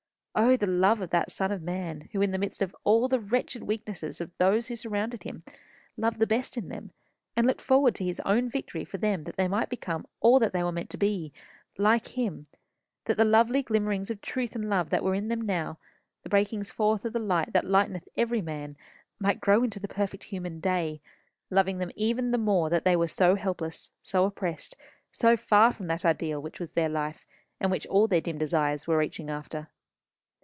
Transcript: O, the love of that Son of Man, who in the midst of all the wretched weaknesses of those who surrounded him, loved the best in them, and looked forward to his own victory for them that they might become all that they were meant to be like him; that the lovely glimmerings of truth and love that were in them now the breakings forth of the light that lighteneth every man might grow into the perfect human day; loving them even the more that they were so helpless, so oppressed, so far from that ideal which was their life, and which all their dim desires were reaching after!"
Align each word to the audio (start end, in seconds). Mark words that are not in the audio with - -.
O, 0.33 0.55
the 0.55 0.65
love 0.65 1.01
of 1.01 1.09
that 1.09 1.29
Son 1.29 1.51
of 1.51 1.61
Man, 1.61 2.07
who 2.13 2.21
in 2.21 2.31
the 2.31 2.37
midst 2.37 2.61
of 2.61 2.73
all 2.85 3.09
the 3.09 3.19
wretched 3.19 3.63
weaknesses 3.63 4.21
of 4.21 4.31
those 4.37 4.67
who 4.67 4.77
surrounded 4.77 5.23
him, 5.23 5.43
loved 5.97 6.19
the 6.19 6.25
best 6.25 6.55
in 6.55 6.69
them, 6.69 6.91
and 7.35 7.45
looked 7.45 7.59
forward 7.59 7.95
to 7.95 8.05
his 8.05 8.21
own 8.21 8.49
victory 8.49 8.85
for 8.85 8.97
them 8.97 9.25
that 9.25 9.35
they 9.35 9.49
might 9.49 9.67
become 9.67 10.07
all 10.21 10.39
that 10.39 10.53
they 10.53 10.63
were 10.63 10.71
meant 10.71 10.89
to 10.91 10.97
be 10.97 11.33
like 11.77 12.17
him; 12.17 12.45
that 13.03 13.17
the 13.17 13.25
lovely 13.25 13.61
glimmerings 13.61 14.09
of 14.09 14.21
truth 14.21 14.55
and 14.55 14.69
love 14.69 14.89
that 14.89 15.03
were 15.03 15.13
in 15.13 15.27
them 15.27 15.41
now 15.41 15.77
the 16.23 16.29
breakings 16.29 16.71
forth 16.71 17.03
of 17.03 17.11
the 17.11 17.19
light 17.19 17.51
that 17.51 17.65
lighteneth 17.65 18.07
every 18.15 18.41
man 18.41 18.77
might 19.19 19.41
grow 19.41 19.63
into 19.63 19.81
the 19.81 19.87
perfect 19.89 20.23
human 20.23 20.61
day; 20.61 21.01
loving 21.49 21.77
them 21.77 21.91
even 21.97 22.31
the 22.31 22.37
more 22.37 22.69
that 22.69 22.85
they 22.85 22.95
were 22.95 23.05
so 23.07 23.35
helpless, 23.35 23.91
so 24.01 24.23
oppressed, 24.23 24.77
so 25.11 25.35
far 25.35 25.73
from 25.73 25.87
that 25.87 26.05
ideal 26.05 26.41
which 26.41 26.57
was 26.59 26.69
their 26.69 26.89
life, 26.89 27.25
and 27.59 27.69
which 27.69 27.85
all 27.87 28.07
their 28.07 28.21
dim 28.21 28.37
desires 28.37 28.87
were 28.87 28.97
reaching 28.97 29.29
after!" 29.29 29.67